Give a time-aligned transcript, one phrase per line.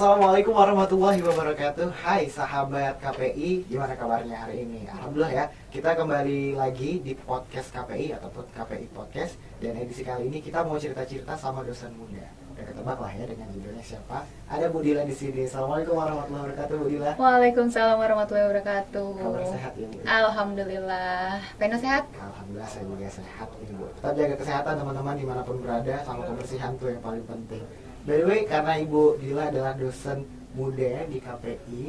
[0.00, 4.88] Assalamualaikum warahmatullahi wabarakatuh Hai sahabat KPI Gimana kabarnya hari ini?
[4.88, 10.40] Alhamdulillah ya Kita kembali lagi di podcast KPI Ataupun KPI Podcast Dan edisi kali ini
[10.40, 14.80] kita mau cerita-cerita sama dosen muda Udah ketebak lah ya dengan judulnya siapa Ada Bu
[14.80, 19.08] Dila di sini Assalamualaikum warahmatullahi wabarakatuh Bu Dila Waalaikumsalam warahmatullahi wabarakatuh.
[19.20, 19.96] Kabar sehat ya Bu?
[20.00, 21.44] Alhamdulillah.
[21.60, 22.08] Peno sehat?
[22.16, 26.24] Alhamdulillah saya juga sehat ini Bu Tetap jaga kesehatan teman-teman di mana pun berada Sama
[26.24, 30.24] kebersihan tuh yang paling penting By the way, karena Ibu Dila adalah dosen
[30.56, 31.84] muda di KPI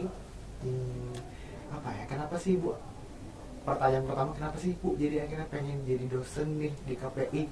[0.62, 1.14] hmm,
[1.72, 2.76] Apa ya, kenapa sih Bu?
[3.64, 7.44] Pertanyaan pertama, kenapa sih Bu jadi akhirnya pengen jadi dosen nih di KPI?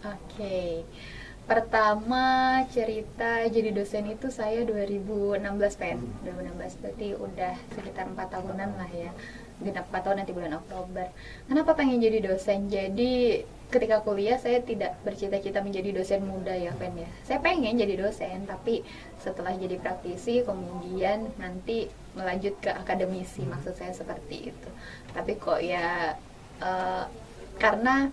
[0.00, 0.88] Oke.
[1.44, 2.24] Pertama
[2.70, 5.42] cerita jadi dosen itu saya 2016
[5.76, 5.98] pen.
[6.24, 9.10] 2016 berarti udah sekitar 4 tahunan lah ya.
[9.60, 11.10] Genap 4 tahun nanti bulan Oktober.
[11.50, 12.70] Kenapa pengen jadi dosen?
[12.70, 17.08] Jadi ketika kuliah saya tidak bercita-cita menjadi dosen muda ya Pen ya.
[17.22, 18.82] Saya pengen jadi dosen tapi
[19.22, 21.86] setelah jadi praktisi kemudian nanti
[22.18, 24.68] melanjut ke akademisi maksud saya seperti itu.
[25.14, 26.18] Tapi kok ya
[26.60, 27.04] eh,
[27.62, 28.10] karena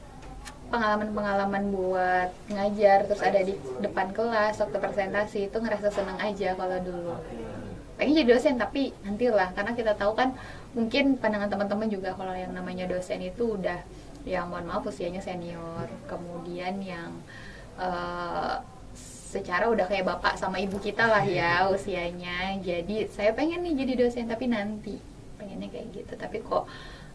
[0.68, 6.78] pengalaman-pengalaman buat ngajar terus ada di depan kelas waktu presentasi itu ngerasa senang aja kalau
[6.84, 7.16] dulu
[7.98, 10.36] pengen jadi dosen tapi nantilah karena kita tahu kan
[10.78, 13.82] mungkin pandangan teman-teman juga kalau yang namanya dosen itu udah
[14.28, 15.88] yang mohon maaf usianya senior.
[16.12, 17.12] Kemudian yang
[17.80, 18.56] eh,
[19.32, 22.60] secara udah kayak bapak sama ibu kita lah ya usianya.
[22.60, 25.00] Jadi saya pengen nih jadi dosen tapi nanti.
[25.40, 26.14] Pengennya kayak gitu.
[26.20, 26.68] Tapi kok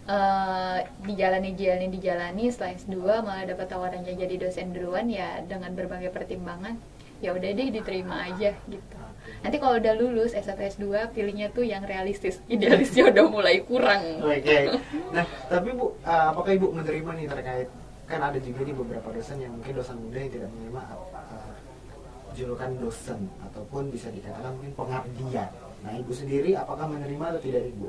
[0.09, 6.11] eh, dijalani dijalani dijalani setelah S2 malah dapat tawaran jadi dosen duluan ya dengan berbagai
[6.11, 6.81] pertimbangan
[7.23, 9.02] ya udah deh diterima aja gitu
[9.41, 14.71] nanti kalau udah lulus S1 S2 pilihnya tuh yang realistis idealisnya udah mulai kurang Oke,
[15.11, 17.69] nah tapi Bu, uh, apakah Ibu menerima nih terkait
[18.05, 21.53] kan ada juga nih beberapa dosen yang mungkin dosen muda yang tidak menerima uh,
[22.33, 25.49] julukan dosen ataupun bisa dikatakan mungkin pengabdian.
[25.83, 27.87] Nah Ibu sendiri apakah menerima atau tidak Ibu?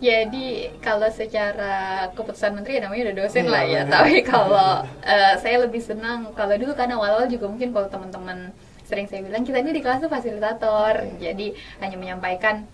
[0.00, 0.46] Jadi
[0.80, 1.74] kalau secara
[2.12, 3.80] keputusan menteri ya namanya udah dosen Iya, lah ya.
[3.84, 3.92] benar.
[3.94, 4.68] Tapi kalau
[5.02, 8.50] eh, saya lebih senang kalau dulu kan awal-awal juga mungkin kalau teman-teman
[8.84, 11.04] sering saya bilang kita ini di kelas tuh fasilitator.
[11.04, 11.18] Oke.
[11.20, 12.68] Jadi hanya menyampaikan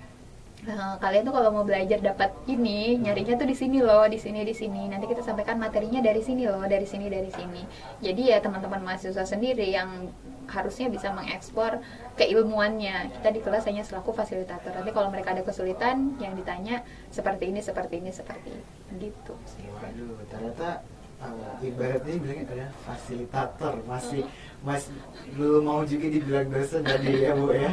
[0.66, 4.42] eh, kalian tuh kalau mau belajar dapat ini nyarinya tuh di sini loh, di sini
[4.42, 4.90] di sini.
[4.90, 7.62] Nanti kita sampaikan materinya dari sini loh, dari sini dari sini.
[8.02, 10.10] Jadi ya teman-teman mahasiswa sendiri yang
[10.50, 11.78] harusnya bisa mengekspor
[12.18, 13.14] keilmuannya.
[13.14, 14.74] Kita di kelas hanya selaku fasilitator.
[14.74, 16.82] Nanti kalau mereka ada kesulitan yang ditanya
[17.14, 18.64] seperti ini, seperti ini, seperti ini.
[18.98, 19.38] gitu.
[19.78, 20.82] Waduh, ternyata
[21.22, 24.26] uh, ibaratnya bilangnya adalah fasilitator masih
[24.60, 24.92] masih
[25.36, 27.72] belum mau juga dibilang dosen tadi ya Bu ya.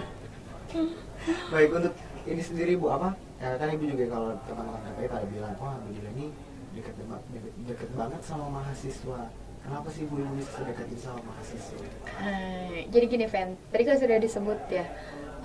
[1.51, 1.93] Baik untuk
[2.23, 3.15] ini sendiri Bu apa?
[3.37, 6.33] Ya, kan Ibu juga kalau teman-teman KPI pada bilang, wah Bu ini
[6.73, 9.29] deket, deket, deket banget sama mahasiswa.
[9.61, 11.77] Kenapa sih Bu Ibu bisa deketin sama mahasiswa?
[12.23, 13.53] Eh, jadi gini, Ven.
[13.69, 14.85] Tadi kan sudah disebut ya,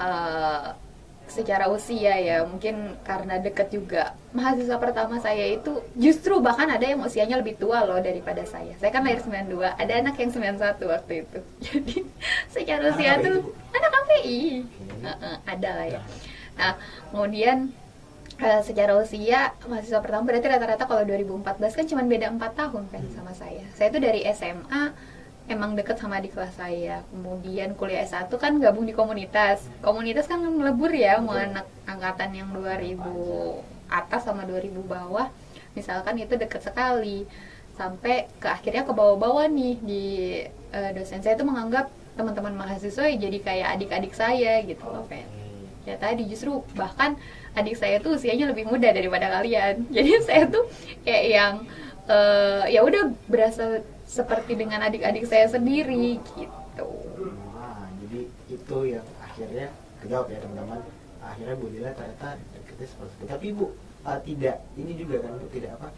[0.01, 0.67] eh,
[1.33, 4.13] secara usia ya, mungkin karena deket juga.
[4.37, 8.77] Mahasiswa pertama saya itu justru bahkan ada yang usianya lebih tua loh daripada saya.
[8.77, 11.39] Saya kan lahir 92, ada anak yang 91 waktu itu.
[11.67, 11.97] Jadi
[12.53, 13.41] secara Anak usia KPI tuh itu,
[13.73, 14.39] anak KPI.
[14.61, 15.09] Oke.
[15.09, 16.01] Eh, eh, ada lah ya.
[16.53, 16.73] Nah,
[17.09, 17.57] kemudian
[18.37, 23.03] eh, secara usia mahasiswa pertama berarti rata-rata kalau 2014 kan cuma beda 4 tahun kan
[23.17, 23.65] sama saya.
[23.73, 24.93] Saya tuh dari SMA
[25.49, 27.03] emang deket sama di kelas saya.
[27.11, 29.67] Kemudian kuliah S1 kan gabung di komunitas.
[29.83, 32.99] Komunitas kan melebur ya, mau anak angkatan yang 2000
[33.91, 35.29] atas sama 2000 bawah.
[35.75, 37.27] Misalkan itu deket sekali.
[37.75, 40.05] Sampai ke akhirnya ke bawah-bawah nih di
[40.73, 45.25] eh, dosen saya tuh menganggap teman-teman mahasiswa ya jadi kayak adik-adik saya gitu loh, Fen
[45.83, 47.19] ya tadi justru bahkan
[47.59, 50.65] adik saya tuh usianya lebih muda daripada kalian jadi saya tuh
[51.03, 51.55] kayak yang
[52.07, 53.83] eh, ya udah berasa
[54.13, 56.89] seperti dengan adik-adik saya sendiri gitu
[57.57, 59.73] Nah, jadi itu yang akhirnya
[60.05, 60.85] kejawab ya teman-teman.
[61.23, 63.25] Akhirnya Bu Dila ternyata deketnya seperti itu.
[63.31, 63.65] Tapi Ibu
[64.05, 65.89] uh, tidak, ini juga kan Bu tidak apa?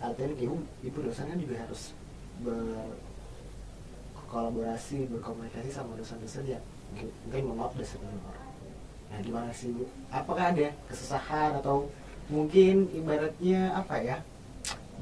[0.00, 0.56] Artinya Ibu,
[0.86, 1.92] Ibu dosen kan juga harus
[4.24, 6.62] berkolaborasi, berkomunikasi sama dosen-dosen yang
[6.94, 8.36] mungkin, mungkin maaf dosen junior.
[9.10, 9.84] Nah, gimana sih Bu?
[10.08, 11.90] Apakah ada kesusahan atau
[12.30, 14.22] mungkin ibaratnya apa ya?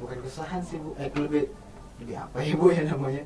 [0.00, 1.52] Bukan kesusahan sih Bu, eh lebih
[2.02, 3.22] lebih apa ya Bu ya namanya?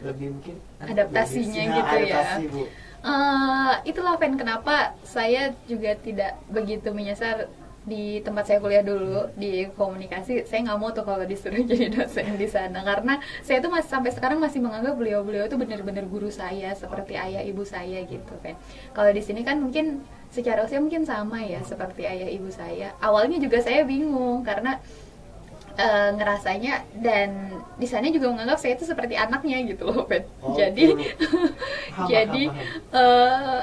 [0.00, 2.04] Lebih mungkin Adaptasinya Nah, gitu ya.
[2.04, 2.62] adaptasi, Bu.
[3.00, 7.48] Eh, itulah Fen kenapa saya juga tidak begitu menyasar
[7.80, 12.36] di tempat saya kuliah dulu di komunikasi saya nggak mau tuh kalau disuruh jadi dosen
[12.36, 16.76] di sana karena saya tuh masih sampai sekarang masih menganggap beliau-beliau itu benar-benar guru saya
[16.76, 18.52] seperti ayah ibu saya gitu kan
[18.92, 23.40] kalau di sini kan mungkin secara usia mungkin sama ya seperti ayah ibu saya awalnya
[23.40, 24.76] juga saya bingung karena
[25.80, 27.28] eh, ngerasanya dan
[27.80, 30.84] di sana juga menganggap saya itu seperti anaknya gitu loh Fen Oh, jadi.
[31.96, 33.60] Paham, jadi paham, eh,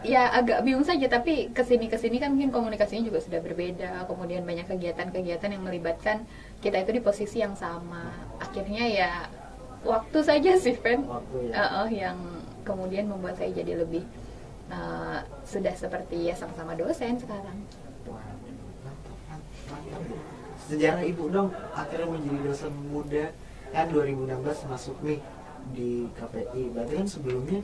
[0.00, 4.08] ya agak bingung saja tapi ke sini ke sini kan mungkin komunikasinya juga sudah berbeda
[4.08, 6.24] kemudian banyak kegiatan-kegiatan yang melibatkan
[6.64, 8.08] kita itu di posisi yang sama
[8.40, 9.10] akhirnya ya
[9.84, 11.52] waktu saja sih Waktu ya.
[11.52, 12.16] Uh, uh, yang
[12.64, 14.04] kemudian membuat saya jadi lebih
[14.72, 17.60] uh, sudah seperti ya sama-sama dosen sekarang
[18.08, 18.24] Wah,
[18.84, 20.39] mantap, mantap, mantap, Bu.
[20.70, 21.50] Sejarah ibu dong.
[21.74, 23.34] Akhirnya menjadi dosen muda.
[23.74, 25.18] Kan 2016 masuk nih
[25.74, 26.70] di KPI.
[26.70, 27.60] Berarti kan sebelumnya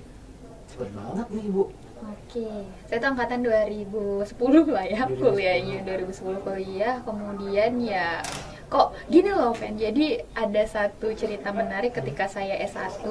[0.66, 1.70] cepet banget nih ibu.
[1.96, 2.50] Oke,
[2.92, 5.16] saya tuh angkatan 2010 lah ya 2010.
[5.16, 5.78] kuliahnya.
[5.88, 8.20] 2010 kuliah, kemudian ya
[8.66, 13.06] kok gini loh Fen, jadi ada satu cerita menarik ketika saya S1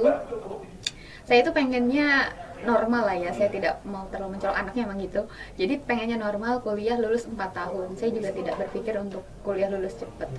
[1.26, 2.30] saya itu pengennya
[2.66, 5.22] normal lah ya, saya tidak mau terlalu mencolok anaknya emang gitu.
[5.56, 7.96] Jadi pengennya normal kuliah lulus 4 tahun.
[7.96, 10.30] Saya juga tidak berpikir untuk kuliah lulus cepet.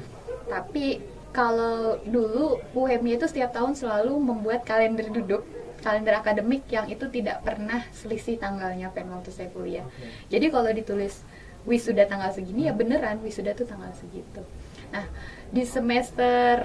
[0.51, 1.01] Tapi
[1.31, 5.45] kalau dulu UMY itu setiap tahun selalu membuat kalender duduk
[5.85, 9.87] kalender akademik yang itu tidak pernah selisih tanggalnya pen waktu saya kuliah.
[10.33, 11.23] Jadi kalau ditulis
[11.63, 14.43] wisuda tanggal segini ya beneran wisuda tuh tanggal segitu.
[14.91, 15.07] Nah
[15.51, 16.59] di semester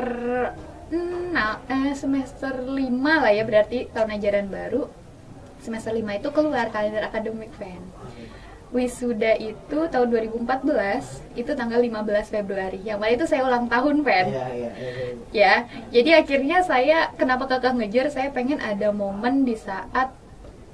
[1.31, 5.00] nah eh, semester 5 lah ya berarti tahun ajaran baru
[5.61, 7.81] semester 5 itu keluar kalender akademik pen
[8.71, 12.79] wisuda itu tahun 2014 itu tanggal 15 Februari.
[12.79, 14.71] Yang mana itu saya ulang tahun pen Iya, iya, iya.
[14.71, 15.11] iya.
[15.35, 15.53] ya
[15.91, 18.07] jadi akhirnya saya kenapa kakak ngejar?
[18.07, 20.15] Saya pengen ada momen di saat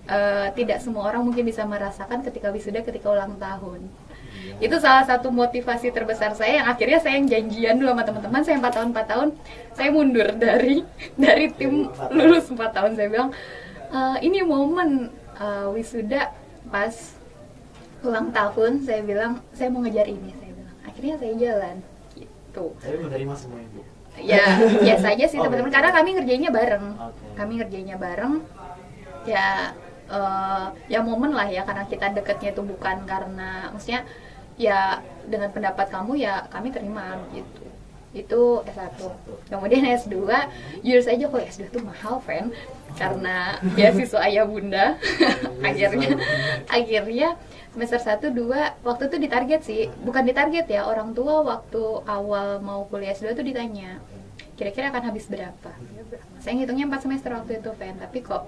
[0.06, 3.90] eh, tidak semua orang mungkin bisa merasakan ketika wisuda ketika ulang tahun.
[4.38, 4.70] Iya.
[4.70, 8.42] itu salah satu motivasi terbesar saya yang akhirnya saya yang janjian dulu sama teman-teman.
[8.46, 9.28] Saya empat tahun empat tahun
[9.74, 10.86] saya mundur dari
[11.18, 12.94] dari tim lulus empat tahun.
[12.94, 13.34] Saya bilang
[13.88, 16.34] "Eh, ini momen eh, wisuda
[16.68, 16.96] pas
[18.04, 20.76] ulang tahun saya bilang saya mau ngejar ini saya bilang.
[20.84, 21.76] Akhirnya saya jalan
[22.14, 22.66] gitu.
[22.78, 23.82] Tapi menerima semua ibu.
[24.18, 24.42] ya
[24.86, 25.70] biasa aja sih Oh, teman-teman.
[25.70, 25.76] Biasa.
[25.78, 26.86] karena kami ngerjainnya bareng.
[26.98, 27.26] Oke.
[27.38, 28.34] kami ngerjainnya bareng.
[29.26, 29.48] Ya
[30.10, 34.02] eh, ya momen lah ya karena kita deketnya itu bukan karena maksudnya
[34.58, 35.00] ya
[35.30, 37.64] dengan pendapat kamu ya kami terima gitu.
[38.16, 38.98] Itu S1
[39.48, 40.16] kemudian S2
[40.82, 42.50] jujur saja kok S2 tuh mahal fan
[42.98, 44.98] karena beasiswa ayah bunda.
[45.62, 46.18] Akhirnya
[46.68, 47.30] akhirnya
[47.72, 49.82] semester 1 2 waktu itu ditarget sih.
[50.02, 54.02] Bukan ditarget ya orang tua waktu awal mau kuliah S2 tuh ditanya
[54.58, 55.72] kira-kira akan habis berapa?
[56.42, 58.44] Saya ngitungnya 4 semester waktu itu fan tapi kok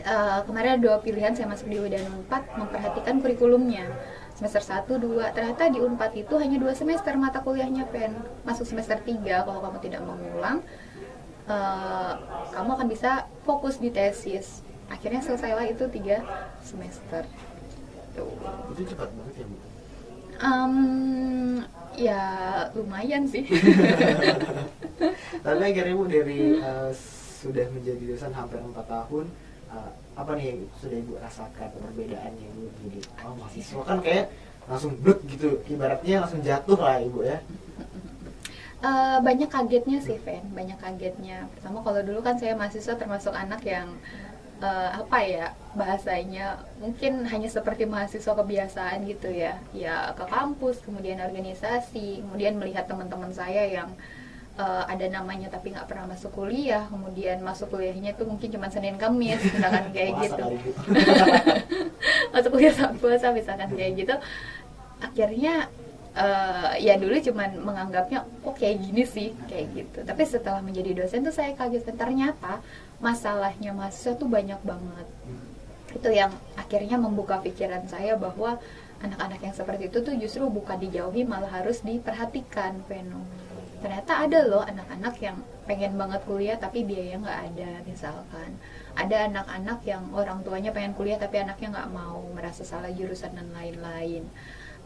[0.00, 3.92] eh, kemarin ada dua pilihan saya masuk di UIN 4 memperhatikan kurikulumnya.
[4.32, 8.16] Semester 1, 2 ternyata di UNPAD itu hanya dua semester mata kuliahnya pen
[8.48, 10.64] masuk semester 3 kalau kamu tidak mengulang
[11.48, 12.12] eh,
[12.52, 16.20] kamu akan bisa fokus di tesis akhirnya selesailah itu tiga
[16.60, 17.24] semester
[18.12, 18.28] Tuh.
[18.76, 19.56] Itu cepat banget ya bu.
[20.42, 20.74] Em,
[21.96, 22.22] ya
[22.76, 23.48] lumayan sih
[25.44, 26.90] Tapi akhirnya bu dari eh,
[27.42, 29.26] sudah menjadi dosen hampir empat tahun,
[29.72, 34.30] eh, apa nih yang sudah ibu rasakan perbedaannya ibu jadi oh mahasiswa kan kayak
[34.70, 37.42] langsung blek gitu, ibaratnya langsung jatuh lah ibu ya.
[38.82, 40.42] Eh, banyak kagetnya sih, Fen.
[40.50, 41.46] Banyak kagetnya.
[41.54, 43.94] Pertama, kalau dulu kan saya mahasiswa termasuk anak yang
[44.58, 45.46] eh, apa ya
[45.78, 49.62] bahasanya mungkin hanya seperti mahasiswa kebiasaan gitu ya.
[49.70, 53.94] Ya ke kampus, kemudian organisasi, kemudian melihat teman-teman saya yang
[54.58, 58.98] eh, ada namanya tapi nggak pernah masuk kuliah, kemudian masuk kuliahnya tuh mungkin cuma Senin
[58.98, 60.44] Kamis, misalkan kayak gitu
[62.34, 64.14] masuk kuliah puasa misalkan kayak gitu
[65.02, 65.70] akhirnya
[66.12, 69.98] eh, ya dulu cuman menganggapnya kok kayak gini sih kayak gitu.
[70.04, 72.60] Tapi setelah menjadi dosen tuh saya kaget ternyata
[73.00, 75.08] masalahnya mahasiswa tuh banyak banget.
[75.92, 78.60] Itu yang akhirnya membuka pikiran saya bahwa
[79.02, 83.24] anak-anak yang seperti itu tuh justru bukan dijauhi malah harus diperhatikan Veno.
[83.82, 88.54] Ternyata ada loh anak-anak yang pengen banget kuliah tapi biaya nggak ada misalkan.
[88.94, 93.48] Ada anak-anak yang orang tuanya pengen kuliah tapi anaknya nggak mau merasa salah jurusan dan
[93.56, 94.28] lain-lain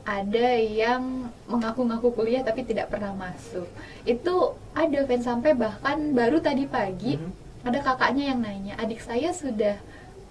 [0.06, 3.66] ada yang mengaku-ngaku kuliah tapi tidak pernah masuk.
[4.06, 7.30] Itu ada fans sampai bahkan baru tadi pagi Mhm.
[7.66, 9.74] ada kakaknya yang nanya adik saya sudah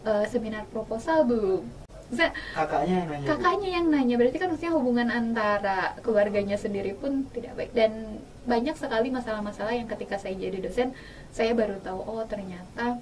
[0.06, 1.66] eh, seminar proposal belum?
[2.06, 3.26] Maksudnya, Kakaknya yang nanya.
[3.26, 4.16] Kakaknya yang nanya.
[4.22, 7.74] Berarti kan maksudnya hubungan antara keluarganya sendiri pun tidak baik.
[7.74, 10.94] Dan banyak sekali masalah-masalah yang ketika saya jadi dosen
[11.34, 13.02] saya baru tahu oh ternyata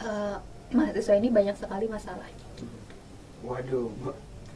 [0.00, 0.36] eh,
[0.72, 2.46] mahasiswa ini banyak sekali masalahnya.
[3.44, 3.92] Waduh,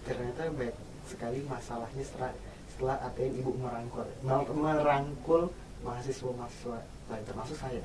[0.02, 0.72] ternyata baik
[1.12, 2.32] sekali masalahnya setelah
[2.72, 5.42] setelah ATN ibu merangkul mer- merangkul
[5.84, 6.78] mahasiswa-mahasiswa
[7.10, 7.80] lain termasuk saya.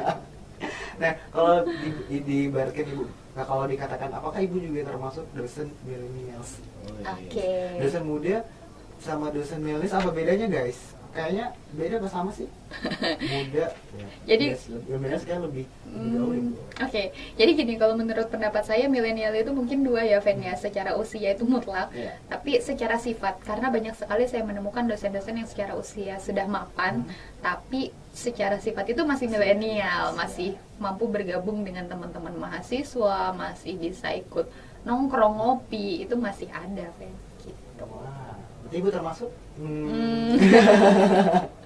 [1.00, 6.60] nah kalau di, di, diibaratkan ibu, nah kalau dikatakan apakah ibu juga termasuk dosen millennials?
[7.00, 8.36] oke Dosen muda
[9.00, 10.96] sama dosen millennials apa bedanya guys?
[11.16, 12.44] Kayaknya beda apa sama sih
[13.16, 14.06] muda ya.
[14.28, 14.52] Jadi-
[14.84, 16.60] milenial sekarang lebih Hmm, gitu.
[16.76, 17.02] Oke,
[17.40, 20.52] jadi gini kalau menurut pendapat saya milenial itu mungkin dua ya, Ven ya.
[20.52, 22.20] Secara usia itu mutlak, Iya.
[22.28, 27.12] tapi secara sifat karena banyak sekali saya menemukan dosen-dosen yang secara usia sudah mapan, Hmm.
[27.40, 34.52] tapi secara sifat itu masih milenial, masih mampu bergabung dengan teman-teman mahasiswa, masih bisa ikut
[34.84, 37.14] nongkrong ngopi, itu masih ada, Ven.
[37.40, 37.56] Gitu.
[37.80, 38.36] Wah,
[38.68, 39.30] berarti ibu termasuk?
[39.56, 40.36] Hmm.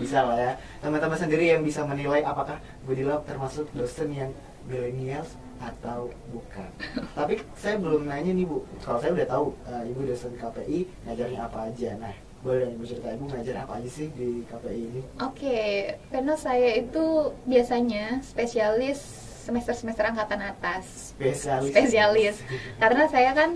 [0.00, 0.52] bisa lah ya.
[0.84, 4.30] Teman-teman sendiri yang bisa menilai apakah Bu Dila termasuk dosen yang
[4.68, 5.24] milenial
[5.60, 6.68] atau bukan.
[7.16, 8.64] Tapi saya belum nanya nih Bu.
[8.84, 11.90] Kalau saya udah tahu eh, ibu dosen KPI ngajarnya apa aja.
[11.96, 15.02] Nah, boleh ibu cerita ibu ngajar apa aja sih di KPI ini?
[15.24, 15.60] Oke,
[16.12, 19.00] karena saya itu biasanya spesialis
[19.44, 21.12] semester-semester angkatan atas.
[21.16, 21.72] Spesialis.
[21.72, 22.36] spesialis
[22.82, 23.50] karena saya kan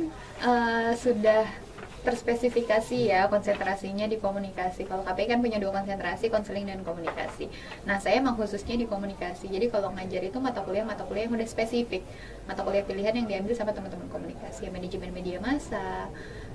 [0.44, 1.44] eh, sudah
[2.08, 4.88] terspesifikasi ya konsentrasinya di komunikasi.
[4.88, 7.52] Kalau KPI kan punya dua konsentrasi konseling dan komunikasi.
[7.84, 9.52] Nah saya emang khususnya di komunikasi.
[9.52, 12.00] Jadi kalau ngajar itu mata kuliah mata kuliah yang udah spesifik.
[12.48, 14.64] Mata kuliah pilihan yang diambil sama teman-teman komunikasi.
[14.64, 16.08] Ya manajemen media massa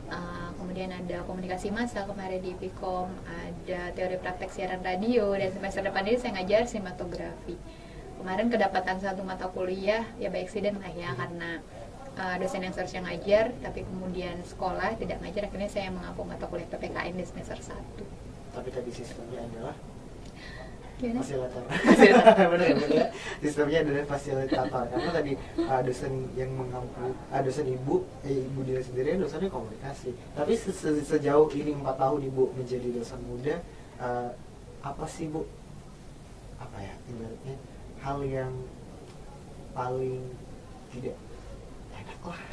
[0.10, 5.86] eh, kemudian ada komunikasi massa kemarin di Vkom ada teori praktek siaran radio dan semester
[5.86, 7.62] depan ini saya ngajar sinematografi.
[8.18, 11.62] Kemarin kedapatan satu mata kuliah ya by accident lah ya karena
[12.15, 16.67] uh, dosen yang seharusnya ngajar tapi kemudian sekolah tidak ngajar akhirnya saya mengampu mata kuliah
[16.70, 17.74] PPKN di semester 1
[18.53, 19.75] Tapi tadi sistemnya adalah
[20.93, 21.20] Gimana?
[21.20, 21.63] fasilitator.
[22.53, 23.08] benar ya, benar ya.
[23.41, 28.77] Sistemnya adalah fasilitator karena tadi uh, dosen yang mengampu uh, dosen ibu eh, ibu dia
[28.79, 30.13] sendiri dosennya komunikasi.
[30.38, 33.58] Tapi se- se- sejauh ini empat tahun ibu menjadi dosen muda
[33.98, 34.29] uh,
[34.86, 35.43] apa sih bu
[36.62, 37.55] apa ya ibaratnya
[38.00, 38.53] hal yang
[39.74, 40.22] paling
[40.93, 41.17] tidak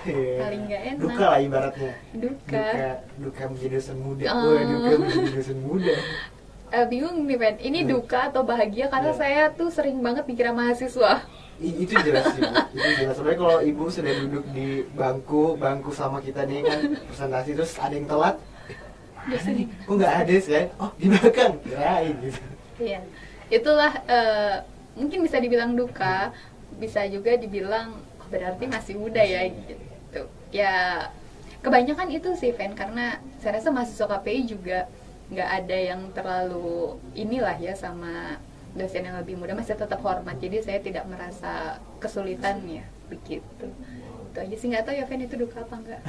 [0.03, 0.39] ya.
[0.41, 1.01] Paling nggak enak.
[1.01, 1.93] duka lah ibaratnya.
[2.13, 2.65] Duka.
[2.67, 4.25] duka duka menjadi dosen muda.
[4.27, 4.41] Oh.
[4.51, 5.95] Wah, duka menjadi dosen muda.
[6.71, 7.91] Eh, bingung nih Ben ini Hmm.
[7.93, 8.87] duka atau bahagia?
[8.87, 9.19] Karena Iya.
[9.19, 11.23] saya tuh sering banget dikira mahasiswa.
[11.61, 13.15] I- itu jelas sih itu jelas.
[13.15, 17.93] Sebenarnya kalau ibu sudah duduk di bangku bangku sama kita nih kan presentasi terus ada
[17.93, 18.41] yang telat.
[19.37, 19.63] Sini.
[19.63, 19.67] nih?
[19.85, 20.63] Kok nggak ada sih ya?
[20.81, 21.53] Oh di belakang.
[21.61, 22.41] Kirain gitu.
[22.81, 23.01] Iya,
[23.53, 24.57] itulah eh,
[24.97, 26.33] mungkin bisa dibilang duka,
[26.81, 30.23] bisa juga dibilang "Oh, berarti masih muda ya gitu.
[30.55, 31.07] Ya
[31.61, 34.89] kebanyakan itu sih Fen karena saya rasa mahasiswa KPI juga
[35.31, 38.39] nggak ada yang terlalu inilah ya sama
[38.75, 40.39] dosen yang lebih muda masih tetap hormat.
[40.39, 43.67] Jadi saya tidak merasa kesulitan ya begitu.
[44.31, 46.01] Itu aja sih nggak tahu ya Fen itu duka apa enggak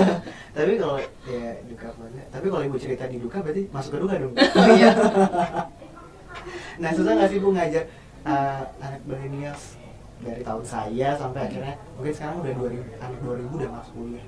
[0.58, 0.98] tapi kalau
[1.30, 4.34] ya duka mana tapi kalau ibu cerita di duka berarti masuk ke duka dong.
[4.58, 4.90] Oh iya.
[6.82, 7.86] Nah susah nggak sih bu ngajar
[8.26, 9.77] uh, anak millennials
[10.22, 14.26] dari tahun saya sampai akhirnya mungkin sekarang udah 2000 anak 2000 udah masuk kuliah.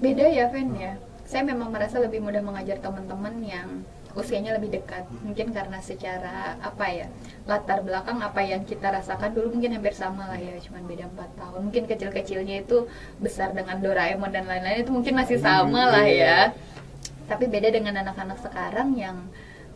[0.00, 0.92] Beda ya Fen ya.
[1.24, 3.68] Saya memang merasa lebih mudah mengajar teman-teman yang
[4.14, 5.04] usianya lebih dekat.
[5.24, 7.06] Mungkin karena secara apa ya
[7.44, 11.30] latar belakang apa yang kita rasakan dulu mungkin hampir sama lah ya cuman beda empat
[11.36, 11.60] tahun.
[11.70, 12.86] Mungkin kecil-kecilnya itu
[13.18, 16.54] besar dengan Doraemon dan lain-lain itu mungkin masih sama lah ya.
[17.24, 19.16] Tapi beda dengan anak-anak sekarang yang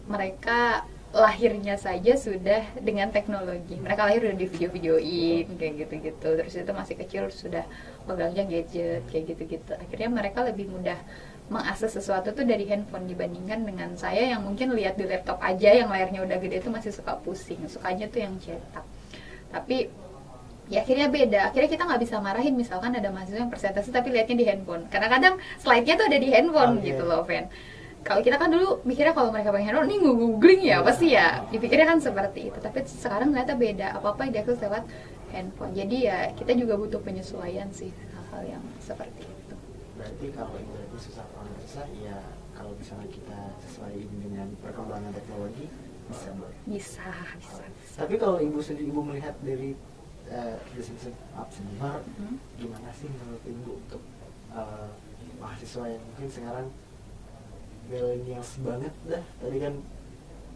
[0.08, 3.80] mereka lahirnya saja sudah dengan teknologi.
[3.80, 6.28] Mereka lahir udah di video-videoin kayak gitu-gitu.
[6.36, 7.64] Terus itu masih kecil sudah
[8.04, 9.72] pegangnya gadget kayak gitu-gitu.
[9.72, 11.00] Akhirnya mereka lebih mudah
[11.48, 15.88] mengakses sesuatu tuh dari handphone dibandingkan dengan saya yang mungkin lihat di laptop aja yang
[15.88, 17.64] layarnya udah gede itu masih suka pusing.
[17.72, 18.84] Sukanya tuh yang cetak.
[19.48, 19.88] Tapi
[20.68, 21.40] ya akhirnya beda.
[21.48, 22.52] Akhirnya kita nggak bisa marahin.
[22.52, 24.84] Misalkan ada mahasiswa yang presentasi tapi lihatnya di handphone.
[24.92, 26.92] Karena kadang slide-nya tuh ada di handphone Oke.
[26.92, 27.48] gitu loh Fen
[28.06, 31.42] kalau kita kan dulu mikirnya kalau mereka pakai handphone ini googling ya pasti ya.
[31.50, 33.86] Dipikirnya kan seperti itu tapi sekarang ternyata beda.
[33.98, 34.84] Apa apa diakses lewat
[35.34, 35.72] handphone.
[35.74, 39.54] Jadi ya kita juga butuh penyesuaian sih hal-hal yang seperti itu.
[39.98, 42.18] Berarti kalau ibaratnya susah pemirsa ya
[42.58, 45.70] kalau misalnya kita sesuaiin dengan perkembangan teknologi
[46.08, 46.32] bisa
[46.66, 47.06] bisa
[47.38, 47.96] bisa, bisa.
[48.00, 49.76] tapi kalau ibu sendiri ibu melihat dari
[50.32, 52.36] uh, senior Hmm.
[52.58, 54.02] gimana sih menurut ibu untuk
[54.50, 54.90] uh,
[55.38, 56.66] mahasiswa yang mungkin sekarang
[57.88, 59.24] millennials banget dah.
[59.40, 59.74] Tadi kan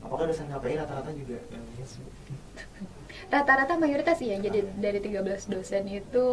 [0.05, 1.37] apakah dosen KPI rata-rata juga?
[1.51, 1.93] Millennials.
[1.99, 2.09] Bu?
[3.33, 6.27] rata-rata mayoritas sih ya jadi dari 13 dosen itu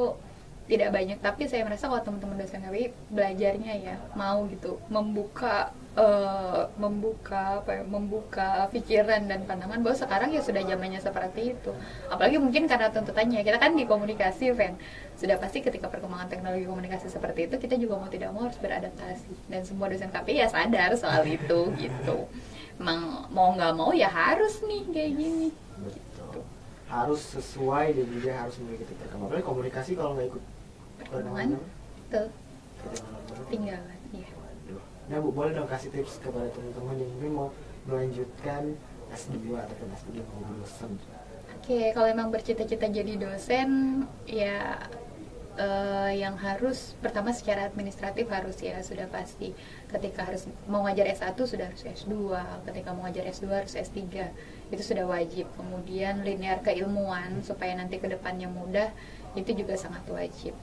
[0.69, 1.17] tidak banyak.
[1.17, 7.81] Tapi saya merasa kalau teman-teman dosen KPI belajarnya ya mau gitu membuka eh, membuka apa
[7.81, 11.71] ya, membuka pikiran dan pandangan bahwa sekarang ya sudah zamannya seperti itu.
[12.11, 13.41] Apalagi mungkin karena tuntutannya.
[13.41, 14.77] Kita kan di komunikasi Fen.
[15.17, 19.31] Sudah pasti ketika perkembangan teknologi komunikasi seperti itu kita juga mau tidak mau harus beradaptasi.
[19.49, 22.29] Dan semua dosen KPI ya sadar soal itu gitu.
[22.79, 25.47] Emang mau nggak mau ya harus nih kayak gini.
[25.83, 26.43] Betul.
[26.87, 29.43] Harus sesuai dan juga harus mengikuti perkembangan.
[29.43, 30.43] Komunikasi kalau nggak ikut
[30.99, 31.59] perkembangan.
[32.09, 32.25] tuh
[33.53, 33.98] tinggalan Waduh.
[35.09, 37.49] Nah Bu, boleh dong kasih tips kepada teman-teman yang mungkin mau
[37.89, 38.77] melanjutkan
[39.09, 40.91] S2 ataupun S3 mau dosen.
[41.57, 44.77] Oke, kalau emang bercita-cita jadi dosen, ya
[45.57, 49.57] eh, yang harus pertama secara administratif harus ya sudah pasti.
[49.89, 52.13] Ketika harus mau ngajar S1 sudah harus S2,
[52.69, 54.29] ketika mau ngajar S2 harus S3.
[54.69, 55.49] Itu sudah wajib.
[55.57, 58.93] Kemudian linear keilmuan supaya nanti ke depannya mudah,
[59.33, 60.53] itu juga sangat wajib.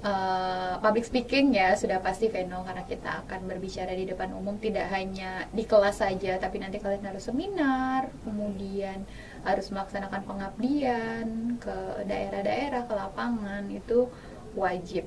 [0.00, 4.88] Eh, public speaking ya sudah pasti Veno karena kita akan berbicara di depan umum tidak
[4.96, 9.04] hanya di kelas saja tapi nanti kalian harus seminar kemudian
[9.44, 11.76] harus melaksanakan pengabdian ke
[12.08, 14.08] daerah-daerah ke lapangan itu
[14.56, 15.04] wajib.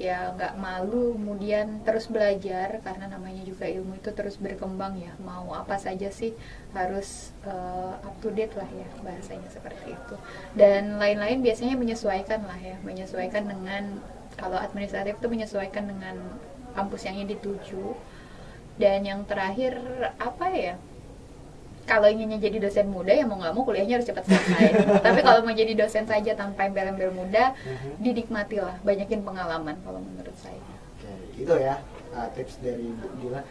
[0.00, 5.12] Ya nggak malu kemudian terus belajar karena namanya juga ilmu itu terus berkembang ya.
[5.20, 6.32] Mau apa saja sih
[6.72, 10.16] harus uh, up to date lah ya bahasanya seperti itu.
[10.56, 14.00] Dan lain-lain biasanya menyesuaikan lah ya menyesuaikan dengan
[14.34, 16.16] kalau administratif itu menyesuaikan dengan
[16.72, 17.94] kampus yang ingin dituju
[18.76, 19.76] dan yang terakhir
[20.16, 20.74] apa ya
[21.82, 24.64] kalau inginnya jadi dosen muda ya mau nggak mau kuliahnya harus cepat selesai
[25.06, 28.00] tapi kalau mau jadi dosen saja tanpa embel-embel muda Mhm.
[28.00, 30.56] didikmatilah banyakin pengalaman kalau menurut saya
[30.96, 31.82] Oke, itu ya
[32.14, 33.42] uh, tips dari Bu Dila.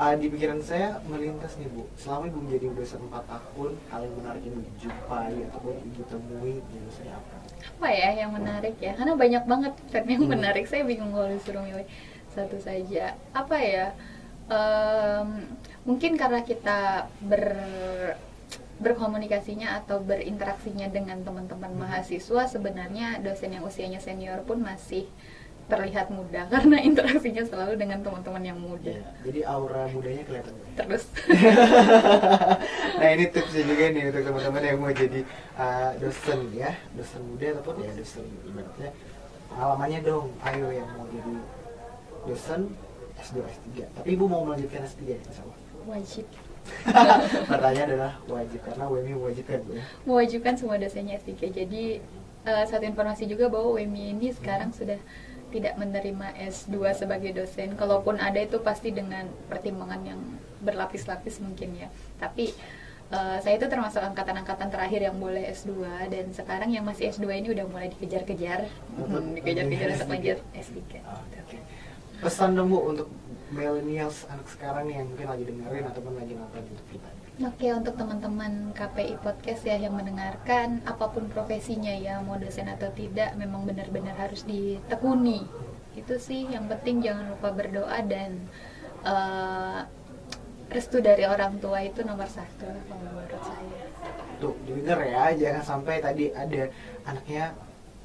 [0.00, 4.14] Uh, di pikiran saya melintas nih Bu, selama Ibu menjadi dosen 4 tahun, hal yang
[4.16, 7.36] menarik yang Ibu jumpai ataupun Ibu temui di dosen apa?
[7.60, 10.32] apa ya yang menarik ya karena banyak banget kan yang Hmm.
[10.32, 11.84] menarik saya bingung kalau disuruh milih
[12.32, 13.86] satu saja apa ya
[14.50, 15.28] Em,
[15.86, 17.44] mungkin karena kita ber
[18.80, 21.80] berkomunikasinya atau berinteraksinya dengan teman-teman Hmm.
[21.86, 25.06] mahasiswa sebenarnya dosen yang usianya senior pun masih
[25.70, 30.54] terlihat muda karena interaksinya selalu dengan teman-teman yang muda Ya, jadi aura mudanya kelihatan.
[30.74, 31.04] terus
[32.98, 35.20] nah ini tipsnya juga nih untuk teman-teman yang mau jadi
[35.54, 38.90] uh, dosen ya, dosen muda ataupun ya dosen ibaratnya
[39.46, 41.32] pengalamannya dong, ayo yang mau jadi
[42.22, 42.60] dosen
[43.18, 43.66] S2 S3.
[43.92, 45.58] Tapi Ibu mau melanjutkan S3 ya, Insya Allah.
[45.86, 46.26] wajib
[47.50, 49.82] Pertanyaan adalah wajib karena WMI mewajibkan Bu ya.
[50.04, 51.84] mewajibkan semua dosennya S3 jadi
[52.42, 55.00] eh, satu informasi juga bahwa UMI ini sekarang sudah
[55.50, 60.20] tidak menerima S2 sebagai dosen kalaupun ada itu pasti dengan pertimbangan yang
[60.62, 62.54] berlapis-lapis mungkin ya tapi
[63.10, 67.48] eh, saya itu termasuk angkatan-angkatan terakhir yang boleh S2 dan sekarang yang masih S2 ini
[67.52, 70.12] udah mulai dikejar-kejar Untuk dikejar-kejar untuk S3.
[70.14, 71.22] lanjut S3 Oh.
[72.20, 73.08] Pesan dong Bu untuk
[73.50, 77.10] millennials anak sekarang nih yang mungkin lagi dengerin ataupun lagi nonton YouTube kita.
[77.40, 82.92] Oke untuk teman-teman KPI Podcast ya yang mendengarkan apa pun profesinya ya mau dosen atau
[82.92, 85.48] tidak memang benar-benar harus ditekuni.
[85.96, 88.44] Itu sih yang penting jangan lupa berdoa dan
[89.08, 89.80] eh,
[90.68, 93.88] restu dari orang tua itu nomor satu menurut saya.
[94.36, 96.68] Tuh, denger ya, jangan sampai tadi ada
[97.08, 97.56] anaknya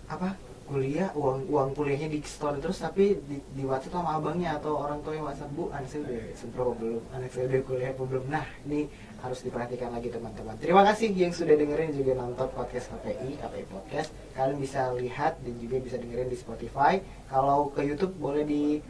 [0.07, 0.31] apa
[0.65, 4.97] kuliah uang uang kuliahnya di store terus tapi di, di WhatsApp sama abangnya atau orang
[5.05, 7.03] tua yang WhatsApp bu anak saya udah seberapa belum?
[7.13, 8.25] Anak saya udah kuliah belum?
[8.25, 8.89] Nah ini
[9.25, 10.53] harus diperhatikan lagi teman-teman.
[10.61, 14.09] Terima kasih yang sudah dengerin juga nonton podcast KPI KPI podcast.
[14.37, 17.01] Kalian bisa lihat dan juga bisa dengerin di Spotify.
[17.25, 18.85] Kalau ke YouTube boleh di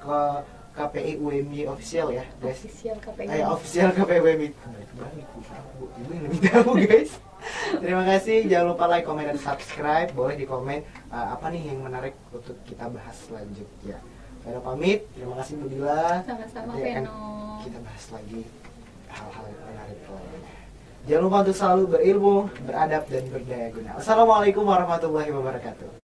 [0.00, 0.20] ke
[0.74, 2.58] KPI UMY official ya guys.
[2.64, 4.20] Official KPI Eh, official KPI.
[5.76, 7.12] Bu, Ibu yang lebih tahu guys.
[7.84, 10.08] Terima kasih, jangan lupa like, komen, dan subscribe.
[10.16, 10.80] Boleh di komen
[11.12, 14.00] uh, apa nih yang menarik untuk kita bahas selanjutnya.
[14.44, 16.20] Vero pamit, terima kasih Bu Dila.
[16.20, 18.44] Sama-sama Veno Kita bahas lagi
[19.14, 20.52] hal-hal yang menarik lainnya.
[21.06, 23.90] Jangan lupa untuk selalu berilmu, beradab, dan berdaya guna.
[23.96, 26.03] Assalamualaikum warahmatullahi wabarakatuh